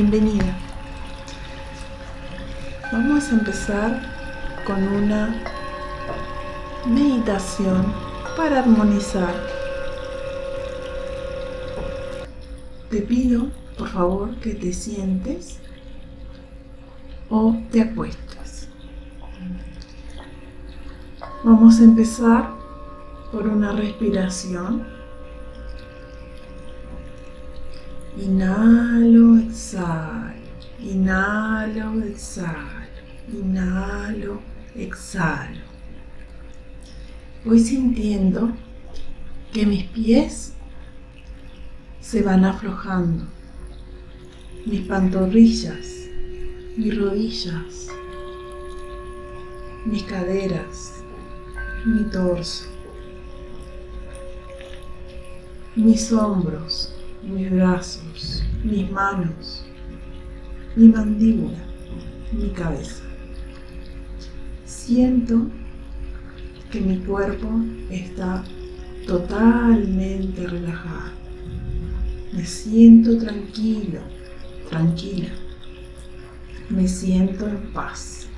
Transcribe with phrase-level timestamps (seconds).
[0.00, 0.56] Bienvenida.
[2.90, 4.00] Vamos a empezar
[4.66, 5.42] con una
[6.86, 7.92] meditación
[8.34, 9.34] para armonizar.
[12.88, 15.58] Te pido, por favor, que te sientes
[17.28, 18.68] o te acuestas.
[21.44, 22.48] Vamos a empezar
[23.30, 24.99] por una respiración
[28.22, 30.34] Inhalo, exhalo,
[30.78, 32.84] inhalo, exhalo,
[33.32, 34.42] inhalo,
[34.76, 35.64] exhalo.
[37.46, 38.52] Voy sintiendo
[39.54, 40.52] que mis pies
[42.00, 43.24] se van aflojando,
[44.66, 45.86] mis pantorrillas,
[46.76, 47.88] mis rodillas,
[49.86, 51.02] mis caderas,
[51.86, 52.66] mi torso,
[55.74, 56.89] mis hombros
[57.22, 59.64] mis brazos, mis manos,
[60.76, 61.58] mi mandíbula,
[62.32, 63.02] mi cabeza.
[64.64, 65.48] Siento
[66.70, 67.48] que mi cuerpo
[67.90, 68.44] está
[69.06, 71.10] totalmente relajado.
[72.32, 74.00] Me siento tranquilo,
[74.68, 75.28] tranquila.
[76.68, 78.28] Me siento en paz.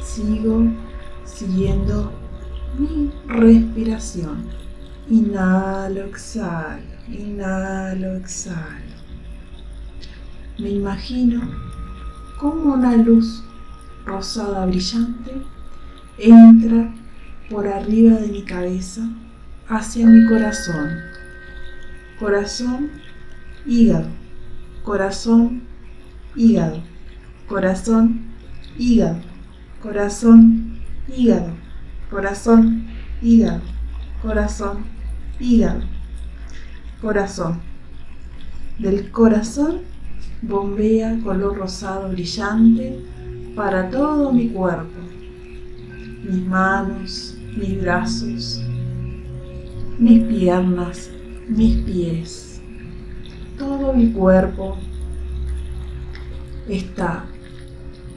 [0.00, 0.66] Sigo
[1.24, 2.12] siguiendo
[2.78, 4.44] mi respiración.
[5.10, 8.92] Inhalo, exhalo, inhalo, exhalo.
[10.58, 11.40] Me imagino
[12.38, 13.42] como una luz
[14.04, 15.42] rosada brillante
[16.18, 16.92] entra
[17.50, 19.02] por arriba de mi cabeza
[19.68, 20.90] hacia mi corazón.
[22.18, 22.90] Corazón,
[23.66, 24.08] hígado,
[24.84, 25.62] corazón,
[26.36, 26.82] hígado,
[27.48, 28.20] corazón,
[28.78, 29.20] hígado,
[29.82, 30.78] corazón,
[31.08, 31.61] hígado,
[32.12, 32.88] corazón,
[33.22, 33.62] hígado,
[34.20, 34.84] corazón,
[35.40, 35.80] hígado,
[37.00, 37.60] corazón.
[38.78, 39.80] Del corazón
[40.42, 43.02] bombea color rosado brillante
[43.56, 45.00] para todo mi cuerpo,
[46.24, 48.60] mis manos, mis brazos,
[49.98, 51.10] mis piernas,
[51.48, 52.60] mis pies.
[53.56, 54.76] Todo mi cuerpo
[56.68, 57.24] está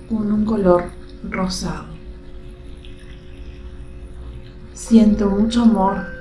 [0.09, 0.83] con un color
[1.29, 1.94] rosado.
[4.75, 6.15] Siento mucho amor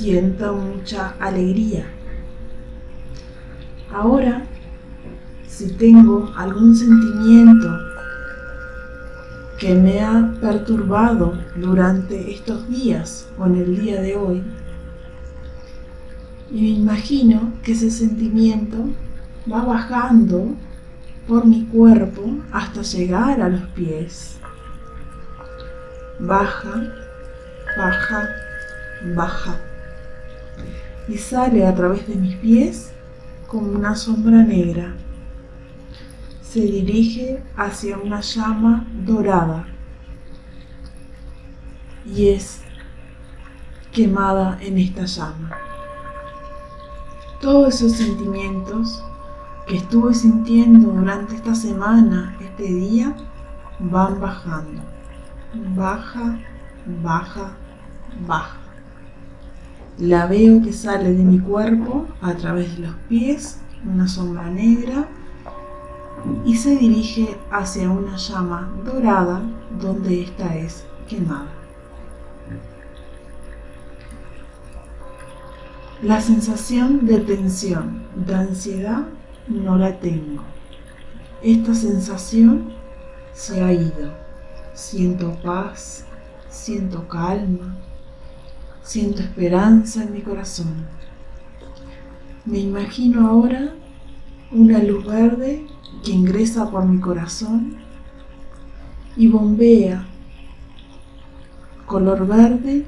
[0.00, 1.84] siento mucha alegría.
[3.92, 4.46] Ahora,
[5.46, 7.68] si tengo algún sentimiento
[9.58, 14.42] que me ha perturbado durante estos días o en el día de hoy,
[16.50, 18.78] y me imagino que ese sentimiento
[19.52, 20.54] va bajando
[21.28, 24.38] por mi cuerpo hasta llegar a los pies.
[26.18, 27.09] Baja,
[27.76, 28.28] baja,
[29.14, 29.56] baja
[31.08, 32.92] y sale a través de mis pies
[33.48, 34.94] como una sombra negra.
[36.42, 39.66] Se dirige hacia una llama dorada
[42.06, 42.60] y es
[43.92, 45.50] quemada en esta llama.
[47.40, 49.02] Todos esos sentimientos
[49.66, 53.16] que estuve sintiendo durante esta semana, este día,
[53.78, 54.82] van bajando.
[55.74, 56.38] Baja,
[57.02, 57.52] baja,
[58.26, 58.58] baja.
[59.98, 65.08] La veo que sale de mi cuerpo a través de los pies, una sombra negra,
[66.44, 69.42] y se dirige hacia una llama dorada
[69.80, 71.50] donde esta es quemada.
[76.02, 79.06] La sensación de tensión, de ansiedad,
[79.48, 80.42] no la tengo.
[81.42, 82.72] Esta sensación
[83.34, 84.10] se ha ido.
[84.72, 86.06] Siento paz,
[86.48, 87.76] siento calma,
[88.82, 90.86] Siento esperanza en mi corazón.
[92.44, 93.74] Me imagino ahora
[94.50, 95.66] una luz verde
[96.04, 97.76] que ingresa por mi corazón
[99.16, 100.06] y bombea
[101.86, 102.86] color verde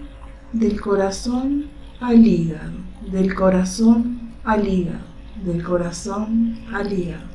[0.52, 1.66] del corazón
[2.00, 2.72] al hígado,
[3.10, 5.04] del corazón al hígado,
[5.44, 7.26] del corazón al hígado.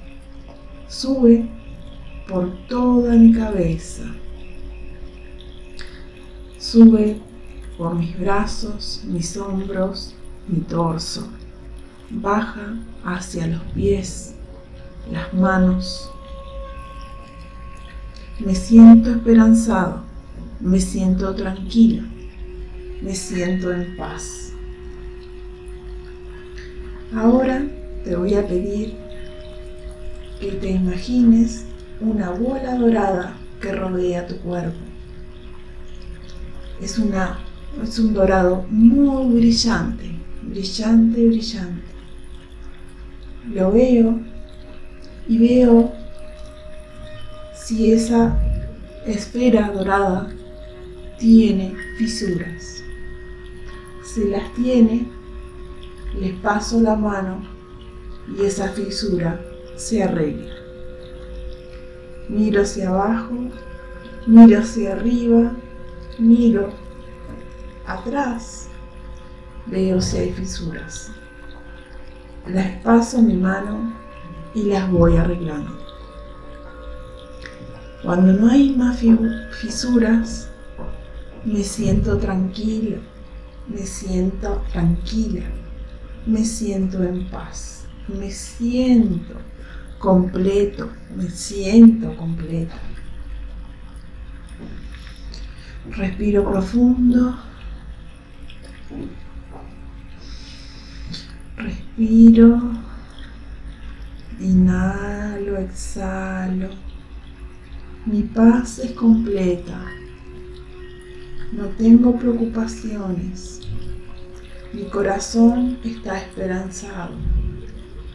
[0.87, 1.47] Sube
[2.27, 4.03] por toda mi cabeza.
[6.57, 7.21] Sube
[7.77, 10.15] por mis brazos, mis hombros,
[10.47, 11.27] mi torso.
[12.09, 14.33] Baja hacia los pies,
[15.11, 16.11] las manos.
[18.39, 20.03] Me siento esperanzado,
[20.59, 22.03] me siento tranquila,
[23.01, 24.53] me siento en paz.
[27.15, 27.63] Ahora
[28.03, 28.95] te voy a pedir
[30.39, 31.65] que te imagines
[31.99, 34.77] una bola dorada que rodea tu cuerpo.
[36.79, 37.39] Es una
[37.83, 40.11] es un dorado muy brillante,
[40.43, 41.83] brillante, brillante.
[43.53, 44.19] Lo veo
[45.27, 45.91] y veo
[47.55, 48.37] si esa
[49.05, 50.29] esfera dorada
[51.19, 52.83] tiene fisuras.
[54.03, 55.07] Si las tiene,
[56.19, 57.45] les paso la mano
[58.35, 59.39] y esa fisura
[59.75, 60.55] se arregla.
[62.29, 63.35] Miro hacia abajo,
[64.25, 65.53] miro hacia arriba,
[66.17, 66.86] miro
[67.87, 68.67] atrás,
[69.65, 71.11] veo si hay fisuras.
[72.47, 73.93] Las paso mi mano
[74.53, 75.77] y las voy arreglando.
[78.03, 78.99] Cuando no hay más
[79.59, 80.49] fisuras,
[81.43, 82.97] me siento tranquilo,
[83.67, 85.43] me siento tranquila,
[86.25, 89.35] me siento en paz, me siento
[89.99, 92.75] completo, me siento completo.
[95.91, 97.37] Respiro profundo.
[101.57, 102.61] Respiro.
[104.39, 106.69] Inhalo, exhalo.
[108.05, 109.85] Mi paz es completa.
[111.51, 113.61] No tengo preocupaciones.
[114.73, 117.15] Mi corazón está esperanzado.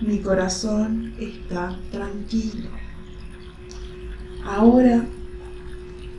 [0.01, 2.71] Mi corazón está tranquilo.
[4.45, 5.05] Ahora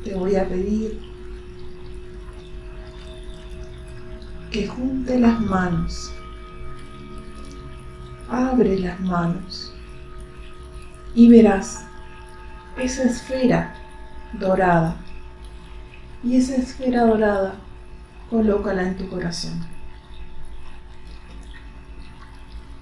[0.04, 1.13] te voy a pedir
[4.54, 6.14] que junte las manos.
[8.30, 9.74] Abre las manos
[11.16, 11.86] y verás
[12.78, 13.74] esa esfera
[14.34, 14.96] dorada.
[16.24, 17.56] Y esa esfera dorada,
[18.30, 19.60] colócala en tu corazón.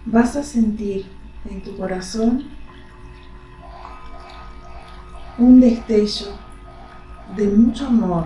[0.05, 1.05] Vas a sentir
[1.49, 2.49] en tu corazón
[5.37, 6.33] un destello
[7.35, 8.25] de mucho amor,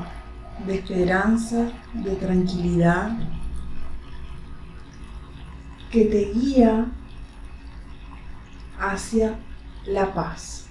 [0.66, 3.18] de esperanza, de tranquilidad,
[5.96, 6.88] que te guía
[8.78, 9.40] hacia
[9.86, 10.68] la paz.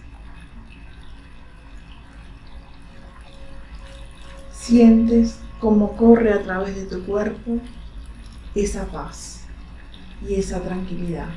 [4.52, 7.58] Sientes cómo corre a través de tu cuerpo
[8.54, 9.46] esa paz
[10.28, 11.30] y esa tranquilidad.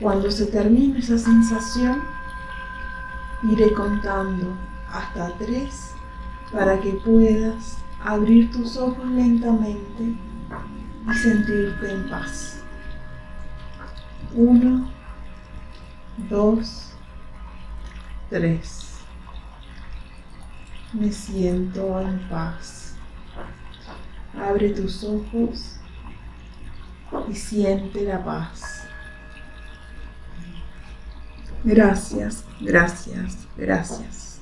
[0.00, 2.02] Cuando se termine esa sensación,
[3.48, 4.56] iré contando
[4.90, 5.92] hasta tres
[6.52, 10.16] para que puedas abrir tus ojos lentamente
[11.08, 12.62] y sentirte en paz.
[14.34, 14.90] Uno,
[16.28, 16.92] dos,
[18.30, 18.98] tres.
[20.92, 22.96] Me siento en paz.
[24.38, 25.76] Abre tus ojos
[27.28, 28.86] y siente la paz.
[31.64, 34.40] Gracias, gracias, gracias.